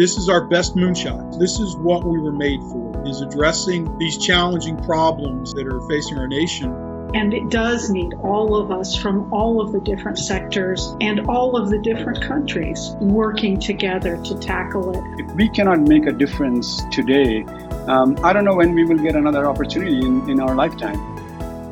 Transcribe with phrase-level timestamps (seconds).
[0.00, 1.38] This is our best moonshot.
[1.38, 6.16] This is what we were made for, is addressing these challenging problems that are facing
[6.16, 6.72] our nation.
[7.14, 11.54] And it does need all of us from all of the different sectors and all
[11.54, 15.20] of the different countries working together to tackle it.
[15.20, 17.44] If we cannot make a difference today,
[17.86, 20.96] um, I don't know when we will get another opportunity in, in our lifetime.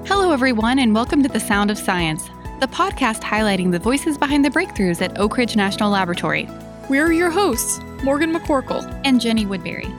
[0.05, 2.29] Hello, everyone, and welcome to The Sound of Science,
[2.61, 6.47] the podcast highlighting the voices behind the breakthroughs at Oak Ridge National Laboratory.
[6.89, 9.93] We're your hosts, Morgan McCorkle and Jenny Woodbury.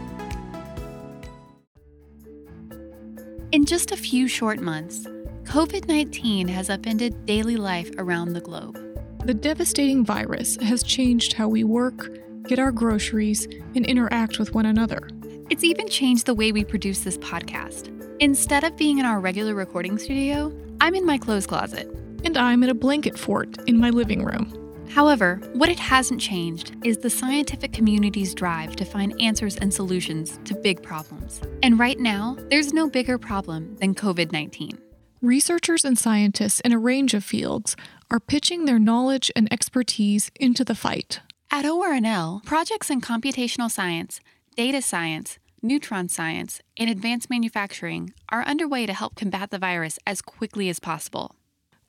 [3.52, 5.06] In just a few short months,
[5.44, 8.80] COVID 19 has upended daily life around the globe.
[9.24, 12.10] The devastating virus has changed how we work,
[12.48, 15.08] get our groceries, and interact with one another.
[15.52, 17.96] It's even changed the way we produce this podcast.
[18.20, 21.88] Instead of being in our regular recording studio, I'm in my clothes closet.
[22.24, 24.59] And I'm in a blanket fort in my living room.
[24.90, 30.40] However, what it hasn't changed is the scientific community's drive to find answers and solutions
[30.46, 31.42] to big problems.
[31.62, 34.78] And right now, there's no bigger problem than COVID 19.
[35.22, 37.76] Researchers and scientists in a range of fields
[38.10, 41.20] are pitching their knowledge and expertise into the fight.
[41.52, 44.22] At ORNL, projects in computational science,
[44.56, 50.22] data science, neutron science, and advanced manufacturing are underway to help combat the virus as
[50.22, 51.36] quickly as possible.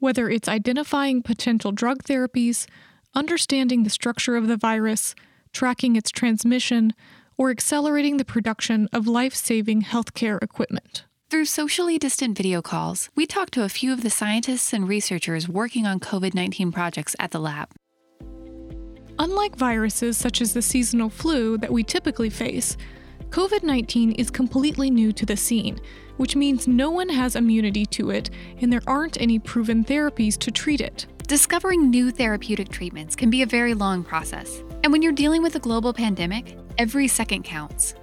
[0.00, 2.66] Whether it's identifying potential drug therapies,
[3.14, 5.14] understanding the structure of the virus,
[5.52, 6.92] tracking its transmission,
[7.36, 11.04] or accelerating the production of life saving healthcare equipment.
[11.30, 15.48] Through socially distant video calls, we talked to a few of the scientists and researchers
[15.48, 17.70] working on COVID 19 projects at the lab.
[19.18, 22.76] Unlike viruses such as the seasonal flu that we typically face,
[23.28, 25.78] COVID 19 is completely new to the scene,
[26.16, 28.28] which means no one has immunity to it
[28.60, 31.06] and there aren't any proven therapies to treat it.
[31.30, 34.64] Discovering new therapeutic treatments can be a very long process.
[34.82, 37.94] And when you're dealing with a global pandemic, every second counts.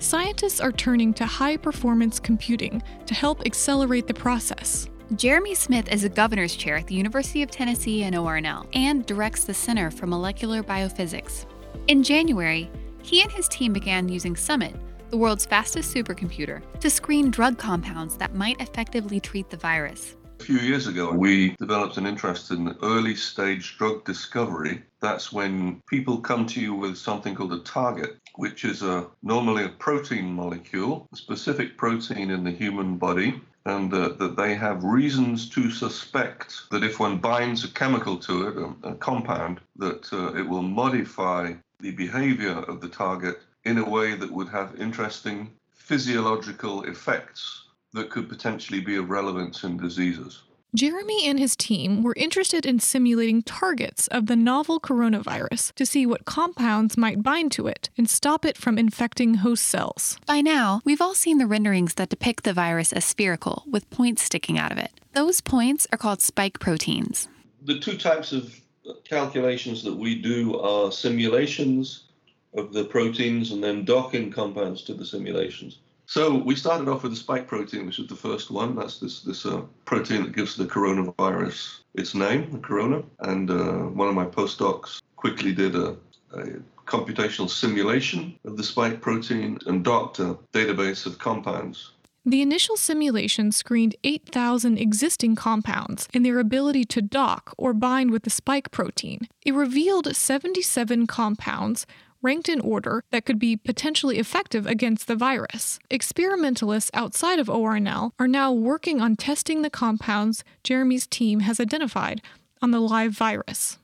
[0.00, 4.86] Scientists are turning to high performance computing to help accelerate the process.
[5.16, 9.44] Jeremy Smith is a governor's chair at the University of Tennessee and ORNL and directs
[9.44, 11.46] the Center for Molecular Biophysics.
[11.88, 12.70] In January,
[13.02, 14.76] he and his team began using Summit,
[15.08, 20.16] the world's fastest supercomputer, to screen drug compounds that might effectively treat the virus.
[20.40, 24.82] A few years ago, we developed an interest in early stage drug discovery.
[25.00, 29.64] That's when people come to you with something called a target, which is a normally
[29.64, 34.84] a protein molecule, a specific protein in the human body, and uh, that they have
[34.84, 40.12] reasons to suspect that if one binds a chemical to it, a, a compound, that
[40.12, 44.80] uh, it will modify the behavior of the target in a way that would have
[44.80, 47.63] interesting physiological effects
[47.94, 50.42] that could potentially be of relevance in diseases.
[50.74, 56.04] Jeremy and his team were interested in simulating targets of the novel coronavirus to see
[56.04, 60.18] what compounds might bind to it and stop it from infecting host cells.
[60.26, 64.22] By now, we've all seen the renderings that depict the virus as spherical, with points
[64.22, 64.90] sticking out of it.
[65.12, 67.28] Those points are called spike proteins.
[67.62, 68.60] The two types of
[69.04, 72.06] calculations that we do are simulations
[72.52, 75.78] of the proteins and then docking compounds to the simulations.
[76.06, 78.76] So we started off with the spike protein, which is the first one.
[78.76, 83.02] That's this this uh, protein that gives the coronavirus its name, the corona.
[83.20, 85.96] And uh, one of my postdocs quickly did a,
[86.32, 86.44] a
[86.86, 91.92] computational simulation of the spike protein and docked a database of compounds
[92.26, 98.22] the initial simulation screened 8,000 existing compounds and their ability to dock or bind with
[98.22, 99.28] the spike protein.
[99.44, 101.86] It revealed 77 compounds
[102.24, 105.78] ranked in order that could be potentially effective against the virus.
[105.90, 112.22] Experimentalists outside of ORNL are now working on testing the compounds Jeremy's team has identified
[112.62, 113.78] on the live virus.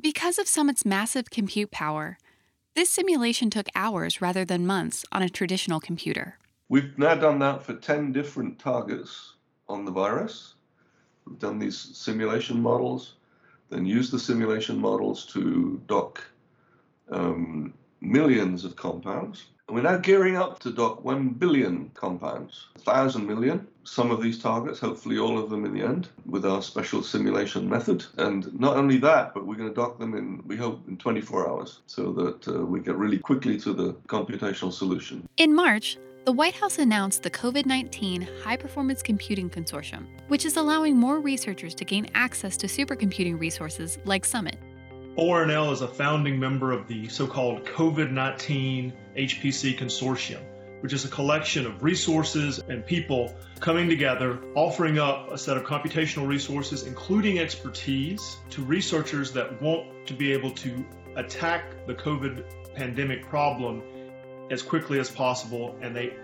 [0.00, 2.16] Because of Summit's massive compute power,
[2.74, 6.38] this simulation took hours rather than months on a traditional computer.
[6.68, 9.34] We've now done that for 10 different targets
[9.68, 10.54] on the virus.
[11.26, 13.14] We've done these simulation models,
[13.68, 16.24] then used the simulation models to dock
[17.10, 19.46] um, millions of compounds.
[19.68, 24.38] And we're now gearing up to dock 1 billion compounds, 1,000 million, some of these
[24.38, 28.04] targets, hopefully all of them in the end, with our special simulation method.
[28.18, 31.48] And not only that, but we're going to dock them in, we hope, in 24
[31.48, 35.28] hours so that uh, we get really quickly to the computational solution.
[35.36, 40.56] In March, the White House announced the COVID 19 High Performance Computing Consortium, which is
[40.56, 44.58] allowing more researchers to gain access to supercomputing resources like Summit.
[45.20, 50.40] ORNL is a founding member of the so called COVID 19 HPC Consortium,
[50.80, 55.64] which is a collection of resources and people coming together, offering up a set of
[55.64, 60.82] computational resources, including expertise, to researchers that want to be able to
[61.16, 63.82] attack the COVID pandemic problem
[64.50, 66.14] as quickly as possible, and they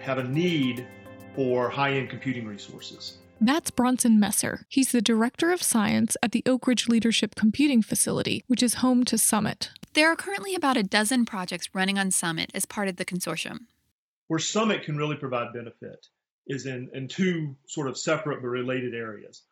[0.00, 0.88] have a need
[1.34, 3.18] for high end computing resources.
[3.40, 4.64] That's Bronson Messer.
[4.68, 9.04] He's the Director of Science at the Oak Ridge Leadership Computing Facility, which is home
[9.04, 9.70] to Summit.
[9.92, 13.66] There are currently about a dozen projects running on Summit as part of the consortium.
[14.28, 16.06] Where Summit can really provide benefit
[16.46, 19.42] is in, in two sort of separate but related areas.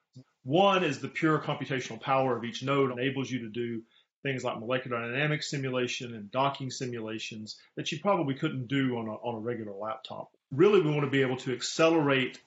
[0.45, 3.83] One is the pure computational power of each node enables you to do
[4.23, 9.13] things like molecular dynamics simulation and docking simulations that you probably couldn't do on a,
[9.13, 10.31] on a regular laptop.
[10.51, 12.41] Really, we want to be able to accelerate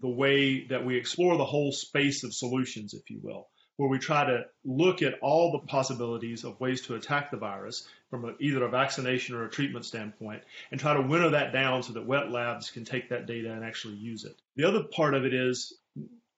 [0.00, 3.98] the way that we explore the whole space of solutions, if you will, where we
[3.98, 8.32] try to look at all the possibilities of ways to attack the virus from a,
[8.40, 12.06] either a vaccination or a treatment standpoint and try to winnow that down so that
[12.06, 14.36] wet labs can take that data and actually use it.
[14.56, 15.78] The other part of it is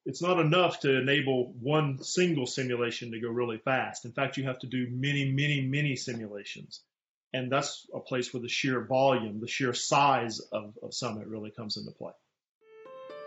[0.05, 4.05] it's not enough to enable one single simulation to go really fast.
[4.05, 6.81] In fact, you have to do many, many, many simulations.
[7.34, 11.50] And that's a place where the sheer volume, the sheer size of, of Summit really
[11.50, 12.12] comes into play.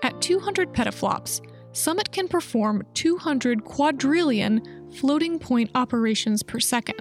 [0.04, 1.42] At 200 petaflops,
[1.74, 7.00] Summit can perform 200 quadrillion floating point operations per second.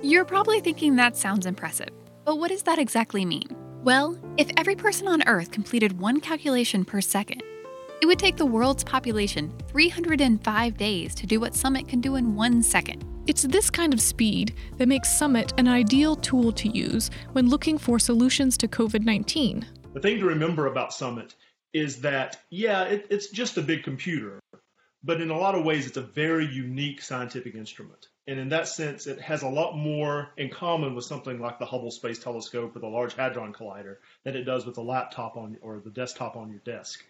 [0.00, 1.90] You're probably thinking that sounds impressive,
[2.24, 3.48] but what does that exactly mean?
[3.82, 7.42] Well, if every person on Earth completed one calculation per second,
[8.00, 12.36] it would take the world's population 305 days to do what Summit can do in
[12.36, 13.04] one second.
[13.26, 17.76] It's this kind of speed that makes Summit an ideal tool to use when looking
[17.76, 19.66] for solutions to COVID 19.
[19.94, 21.34] The thing to remember about Summit
[21.72, 24.40] is that, yeah, it, it's just a big computer,
[25.02, 28.08] but in a lot of ways, it's a very unique scientific instrument.
[28.26, 31.66] And in that sense, it has a lot more in common with something like the
[31.66, 35.58] Hubble Space Telescope or the Large Hadron Collider than it does with the laptop on
[35.62, 37.04] or the desktop on your desk.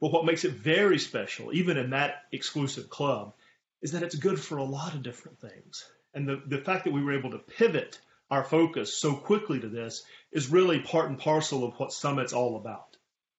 [0.00, 3.34] But what makes it very special, even in that exclusive club,
[3.80, 5.88] is that it's good for a lot of different things.
[6.12, 7.98] And the, the fact that we were able to pivot
[8.30, 12.56] our focus so quickly to this is really part and parcel of what Summit's all
[12.56, 12.87] about.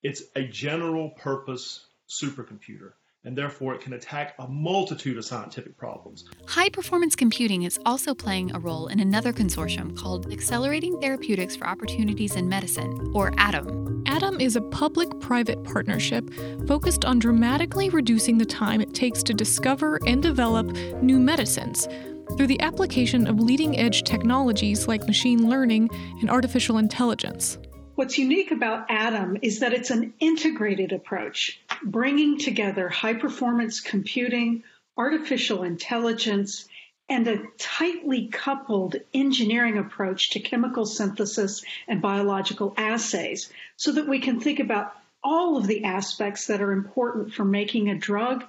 [0.01, 2.93] It's a general purpose supercomputer,
[3.25, 6.23] and therefore it can attack a multitude of scientific problems.
[6.47, 11.67] High performance computing is also playing a role in another consortium called Accelerating Therapeutics for
[11.67, 14.05] Opportunities in Medicine, or ATOM.
[14.05, 16.29] ATOM is a public private partnership
[16.65, 20.71] focused on dramatically reducing the time it takes to discover and develop
[21.01, 21.89] new medicines
[22.37, 25.89] through the application of leading edge technologies like machine learning
[26.21, 27.57] and artificial intelligence.
[27.99, 34.63] What's unique about Atom is that it's an integrated approach, bringing together high performance computing,
[34.95, 36.69] artificial intelligence,
[37.09, 44.19] and a tightly coupled engineering approach to chemical synthesis and biological assays so that we
[44.19, 48.45] can think about all of the aspects that are important for making a drug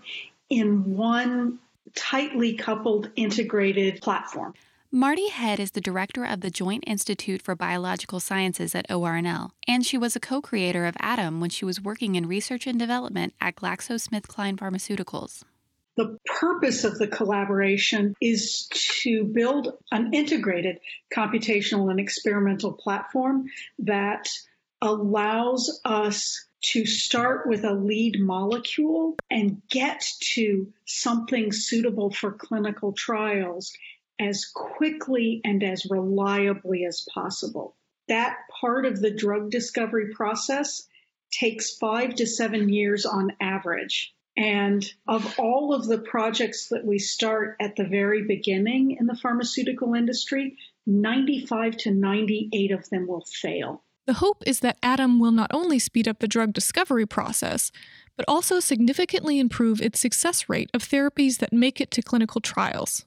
[0.49, 1.59] in one
[1.97, 4.55] tightly coupled integrated platform.
[4.93, 9.87] Marti Head is the director of the Joint Institute for Biological Sciences at ORNL, and
[9.87, 13.33] she was a co creator of ATOM when she was working in research and development
[13.41, 15.45] at GlaxoSmithKline Pharmaceuticals.
[15.97, 18.67] The purpose of the collaboration is
[19.03, 20.81] to build an integrated
[21.15, 23.45] computational and experimental platform
[23.79, 24.29] that
[24.83, 30.05] allows us to start with a lead molecule and get
[30.35, 33.73] to something suitable for clinical trials
[34.21, 37.75] as quickly and as reliably as possible.
[38.09, 40.87] That part of the drug discovery process
[41.33, 44.13] takes five to seven years on average.
[44.37, 49.17] And of all of the projects that we start at the very beginning in the
[49.17, 53.83] pharmaceutical industry, 95 to 98 of them will fail.
[54.07, 57.71] The hope is that Atom will not only speed up the drug discovery process,
[58.17, 63.05] but also significantly improve its success rate of therapies that make it to clinical trials.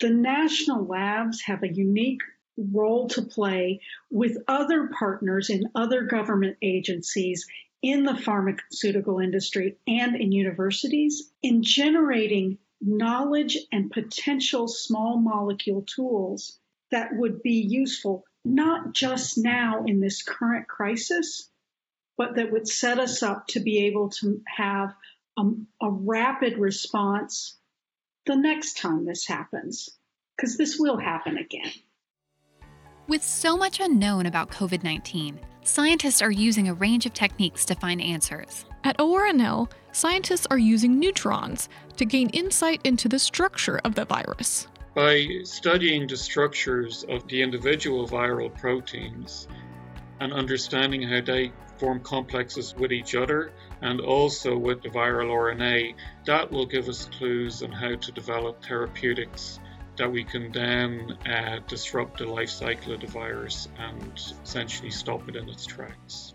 [0.00, 2.22] The national labs have a unique
[2.56, 3.80] role to play
[4.10, 7.46] with other partners in other government agencies
[7.82, 16.58] in the pharmaceutical industry and in universities in generating knowledge and potential small molecule tools
[16.90, 21.50] that would be useful not just now in this current crisis,
[22.16, 24.94] but that would set us up to be able to have
[25.38, 25.42] a,
[25.82, 27.58] a rapid response
[28.26, 29.88] the next time this happens,
[30.36, 31.72] because this will happen again.
[33.08, 37.74] With so much unknown about COVID 19, scientists are using a range of techniques to
[37.74, 38.64] find answers.
[38.84, 44.68] At ORNL, scientists are using neutrons to gain insight into the structure of the virus.
[44.94, 49.48] By studying the structures of the individual viral proteins
[50.20, 55.94] and understanding how they form complexes with each other and also with the viral RNA,
[56.26, 59.58] that will give us clues on how to develop therapeutics
[59.96, 65.28] that we can then uh, disrupt the life cycle of the virus and essentially stop
[65.28, 66.34] it in its tracks.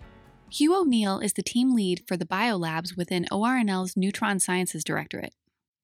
[0.52, 5.34] Hugh O'Neill is the team lead for the biolabs within ORNL's Neutron Sciences Directorate.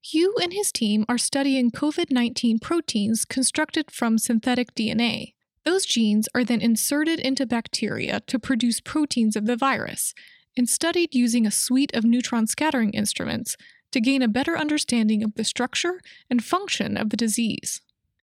[0.03, 5.34] Hugh and his team are studying COVID 19 proteins constructed from synthetic DNA.
[5.63, 10.13] Those genes are then inserted into bacteria to produce proteins of the virus
[10.58, 13.56] and studied using a suite of neutron scattering instruments
[13.91, 17.82] to gain a better understanding of the structure and function of the disease.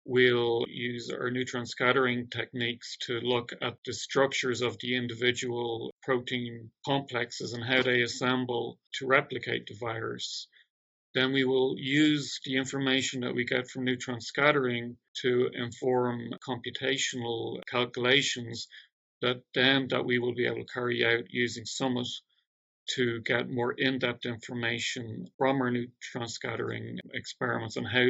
[0.05, 6.71] We'll use our neutron scattering techniques to look at the structures of the individual protein
[6.85, 10.49] complexes and how they assemble to replicate the virus.
[11.15, 17.61] Then we will use the information that we get from neutron scattering to inform computational
[17.67, 18.69] calculations
[19.21, 22.09] that then that we will be able to carry out using Summit
[22.95, 28.09] to get more in-depth information from our neutron scattering experiments on how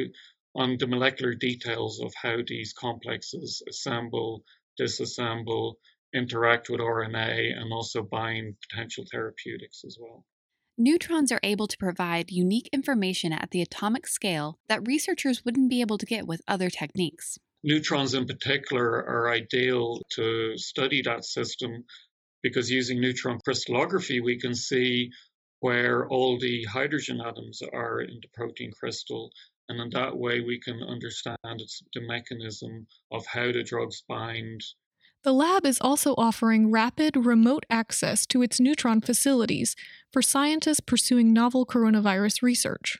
[0.55, 4.43] on the molecular details of how these complexes assemble,
[4.79, 5.75] disassemble,
[6.13, 10.23] interact with RNA, and also bind potential therapeutics as well.
[10.77, 15.81] Neutrons are able to provide unique information at the atomic scale that researchers wouldn't be
[15.81, 17.37] able to get with other techniques.
[17.63, 21.85] Neutrons, in particular, are ideal to study that system
[22.41, 25.11] because using neutron crystallography, we can see
[25.59, 29.29] where all the hydrogen atoms are in the protein crystal.
[29.69, 34.61] And in that way, we can understand the mechanism of how the drugs bind.
[35.23, 39.73] The lab is also offering rapid remote access to its neutron facilities
[40.11, 42.97] for scientists pursuing novel coronavirus research.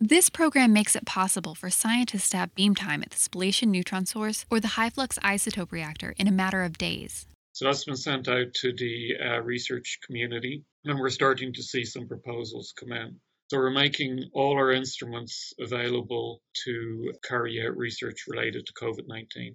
[0.00, 4.06] This program makes it possible for scientists to have beam time at the spallation neutron
[4.06, 7.26] source or the high flux isotope reactor in a matter of days.
[7.52, 11.84] So that's been sent out to the uh, research community, and we're starting to see
[11.84, 13.16] some proposals come in.
[13.50, 19.54] So we're making all our instruments available to carry out research related to COVID 19.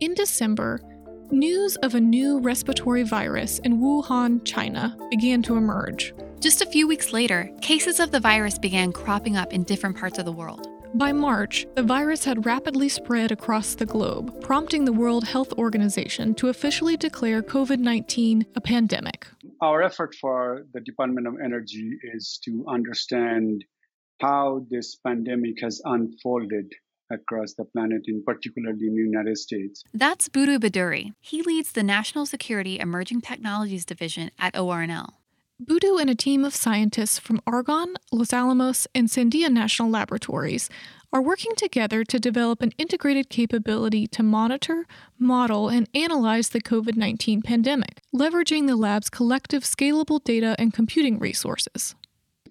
[0.00, 0.80] In December,
[1.30, 6.14] news of a new respiratory virus in Wuhan, China began to emerge.
[6.40, 10.18] Just a few weeks later, cases of the virus began cropping up in different parts
[10.18, 10.68] of the world.
[10.94, 16.34] By March, the virus had rapidly spread across the globe, prompting the World Health Organization
[16.36, 19.26] to officially declare COVID 19 a pandemic.
[19.60, 23.64] Our effort for the Department of Energy is to understand
[24.20, 26.72] how this pandemic has unfolded
[27.10, 29.84] across the planet, in particularly in the United States.
[29.92, 31.12] That's Budhu Bhaduri.
[31.20, 35.14] He leads the National Security Emerging Technologies Division at ORNL.
[35.62, 40.68] Budhu and a team of scientists from Argonne, Los Alamos, and Sandia National Laboratories
[41.12, 44.84] are working together to develop an integrated capability to monitor,
[45.16, 51.20] model, and analyze the COVID 19 pandemic, leveraging the lab's collective scalable data and computing
[51.20, 51.94] resources.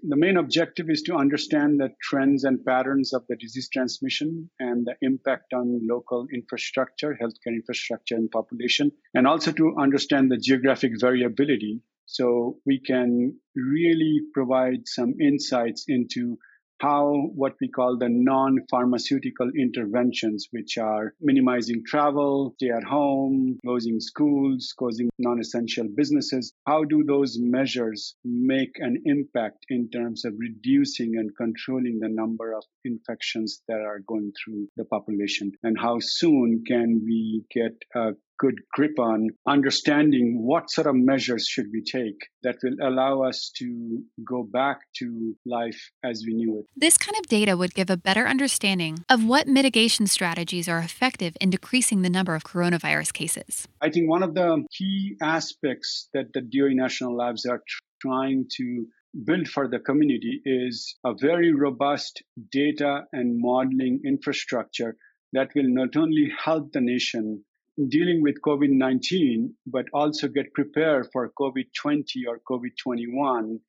[0.05, 4.85] The main objective is to understand the trends and patterns of the disease transmission and
[4.85, 10.99] the impact on local infrastructure, healthcare infrastructure, and population, and also to understand the geographic
[10.99, 11.79] variability.
[12.05, 16.37] So we can really provide some insights into
[16.83, 24.01] how what we call the non-pharmaceutical interventions, which are minimizing travel, stay at home, closing
[24.01, 31.15] schools, closing non-essential businesses, how do those measures make an impact in terms of reducing
[31.15, 35.53] and controlling the number of infections that are going through the population?
[35.63, 41.47] And how soon can we get a good grip on understanding what sort of measures
[41.47, 46.59] should we take that will allow us to go back to life as we knew
[46.59, 46.65] it.
[46.75, 51.37] This kind of data would give a better understanding of what mitigation strategies are effective
[51.39, 53.67] in decreasing the number of coronavirus cases.
[53.81, 57.61] I think one of the key aspects that the DOE National Labs are
[58.01, 58.85] trying to
[59.25, 64.97] build for the community is a very robust data and modeling infrastructure
[65.33, 67.43] that will not only help the nation
[67.87, 73.59] dealing with COVID 19, but also get prepared for COVID 20 or COVID 21,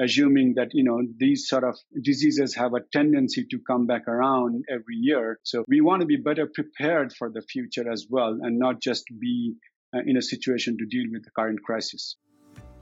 [0.00, 4.64] assuming that, you know, these sort of diseases have a tendency to come back around
[4.70, 5.38] every year.
[5.42, 9.04] So we want to be better prepared for the future as well and not just
[9.18, 9.54] be
[9.94, 12.16] uh, in a situation to deal with the current crisis.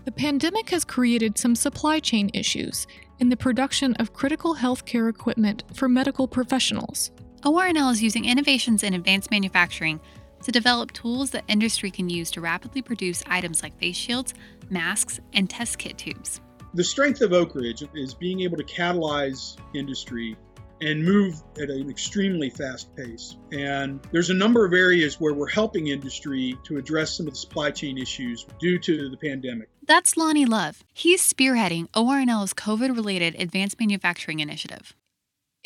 [0.05, 2.87] The pandemic has created some supply chain issues
[3.21, 7.11] in the production of critical healthcare equipment for medical professionals.
[7.43, 10.01] ORNL is using innovations in advanced manufacturing
[10.45, 14.35] to develop tools that industry can use to rapidly produce items like face shields,
[14.71, 16.41] masks, and test kit tubes.
[16.75, 20.37] The strength of Oak Ridge is being able to catalyze industry
[20.81, 23.37] and move at an extremely fast pace.
[23.53, 27.39] And there's a number of areas where we're helping industry to address some of the
[27.39, 29.69] supply chain issues due to the pandemic.
[29.87, 30.83] That's Lonnie Love.
[30.93, 34.95] He's spearheading ORNL's COVID related advanced manufacturing initiative.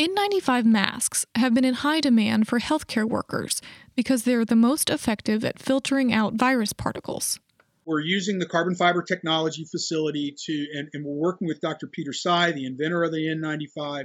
[0.00, 3.60] N95 masks have been in high demand for healthcare workers
[3.96, 7.40] because they're the most effective at filtering out virus particles.
[7.84, 11.88] We're using the carbon fiber technology facility to, and, and we're working with Dr.
[11.88, 14.04] Peter Tsai, the inventor of the N95,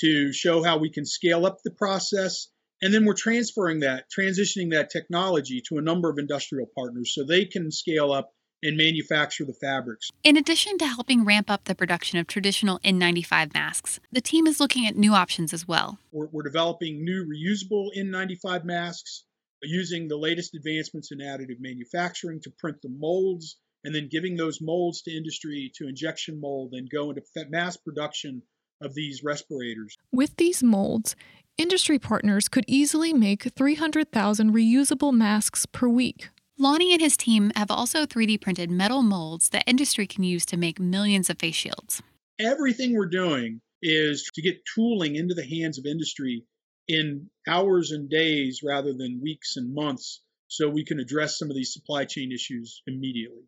[0.00, 2.48] to show how we can scale up the process.
[2.82, 7.22] And then we're transferring that, transitioning that technology to a number of industrial partners so
[7.22, 10.10] they can scale up and manufacture the fabrics.
[10.24, 14.60] In addition to helping ramp up the production of traditional N95 masks, the team is
[14.60, 15.98] looking at new options as well.
[16.12, 19.24] We're, we're developing new reusable N95 masks
[19.62, 24.60] using the latest advancements in additive manufacturing to print the molds and then giving those
[24.60, 28.42] molds to industry to injection mold and go into mass production
[28.80, 29.96] of these respirators.
[30.12, 31.16] With these molds,
[31.56, 36.28] industry partners could easily make 300,000 reusable masks per week.
[36.60, 40.56] Lonnie and his team have also 3D printed metal molds that industry can use to
[40.56, 42.02] make millions of face shields.
[42.40, 46.42] Everything we're doing is to get tooling into the hands of industry
[46.88, 51.54] in hours and days rather than weeks and months so we can address some of
[51.54, 53.44] these supply chain issues immediately.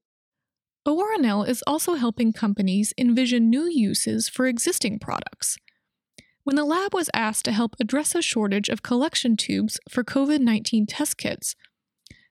[0.86, 5.56] ORNL is also helping companies envision new uses for existing products.
[6.44, 10.40] When the lab was asked to help address a shortage of collection tubes for COVID
[10.40, 11.56] 19 test kits,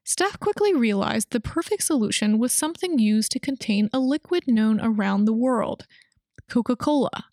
[0.09, 5.25] Staff quickly realized the perfect solution was something used to contain a liquid known around
[5.25, 5.85] the world
[6.49, 7.25] Coca Cola.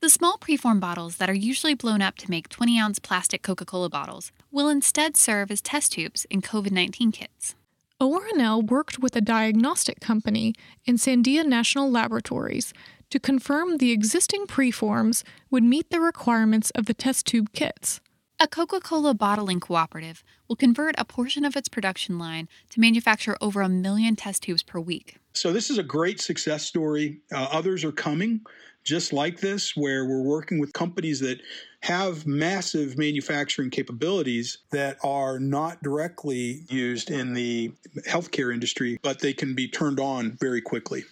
[0.00, 3.66] The small preform bottles that are usually blown up to make 20 ounce plastic Coca
[3.66, 7.54] Cola bottles will instead serve as test tubes in COVID 19 kits.
[8.00, 10.54] ORNL worked with a diagnostic company
[10.86, 12.72] in Sandia National Laboratories
[13.10, 18.00] to confirm the existing preforms would meet the requirements of the test tube kits.
[18.42, 23.36] A Coca Cola bottling cooperative will convert a portion of its production line to manufacture
[23.40, 25.18] over a million test tubes per week.
[25.32, 27.20] So, this is a great success story.
[27.32, 28.40] Uh, others are coming
[28.82, 31.40] just like this, where we're working with companies that
[31.82, 37.70] have massive manufacturing capabilities that are not directly used in the
[38.08, 41.04] healthcare industry, but they can be turned on very quickly.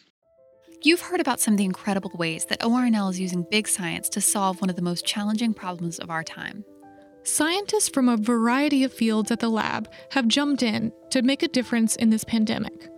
[0.82, 4.20] You've heard about some of the incredible ways that ORNL is using big science to
[4.20, 6.64] solve one of the most challenging problems of our time
[7.22, 11.48] Scientists from a variety of fields at the lab have jumped in to make a
[11.48, 12.88] difference in this pandemic.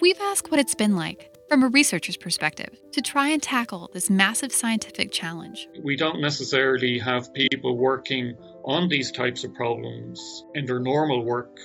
[0.00, 4.08] We've asked what it's been like, from a researcher's perspective, to try and tackle this
[4.08, 5.68] massive scientific challenge.
[5.82, 11.60] We don't necessarily have people working on these types of problems in their normal work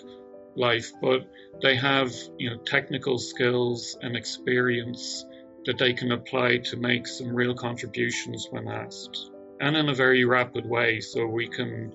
[0.55, 1.25] life, but
[1.61, 5.25] they have you know technical skills and experience
[5.65, 9.30] that they can apply to make some real contributions when asked
[9.61, 11.93] and in a very rapid way so we can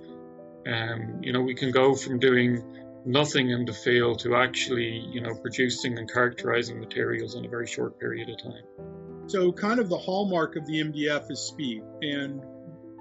[0.67, 2.63] um, you know, we can go from doing
[3.05, 7.67] nothing in the field to actually, you know, producing and characterizing materials in a very
[7.67, 8.65] short period of time.
[9.29, 11.83] So, kind of the hallmark of the MDF is speed.
[12.03, 12.41] And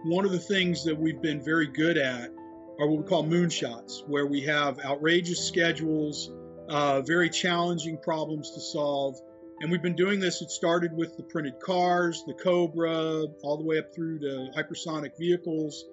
[0.06, 2.30] one of the things that we've been very good at
[2.80, 6.32] are what we call moonshots, where we have outrageous schedules,
[6.70, 9.20] uh, very challenging problems to solve.
[9.62, 10.42] And we've been doing this.
[10.42, 15.18] It started with the printed cars, the Cobra, all the way up through to hypersonic
[15.18, 15.86] vehicles.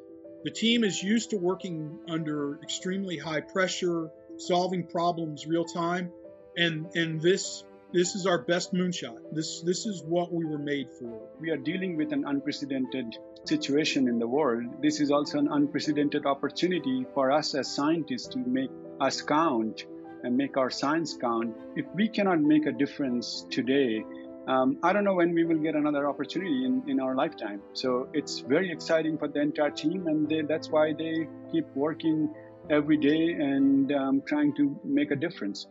[0.43, 6.11] The team is used to working under extremely high pressure, solving problems real time,
[6.57, 9.19] and and this this is our best moonshot.
[9.33, 11.29] This this is what we were made for.
[11.39, 14.83] We are dealing with an unprecedented situation in the world.
[14.83, 18.71] This is also an unprecedented opportunity for us as scientists to make
[19.01, 19.85] us count
[20.23, 21.57] and make our science count.
[21.77, 24.05] If we cannot make a difference today,
[24.49, 27.61] um, I don't know when we will get another opportunity in, in our lifetime.
[27.75, 32.33] So it's very exciting for the entire team, and they, that's why they keep working
[32.71, 35.67] every day and um, trying to make a difference.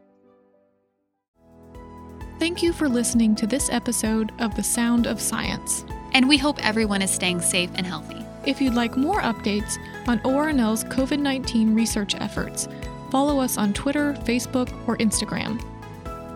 [2.40, 5.86] Thank you for listening to this episode of The Sound of Science.
[6.14, 8.26] And we hope everyone is staying safe and healthy.
[8.46, 12.68] If you'd like more updates on ORNL's COVID 19 research efforts,
[13.12, 15.62] follow us on Twitter, Facebook, or Instagram.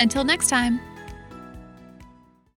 [0.02, 0.80] Until next time.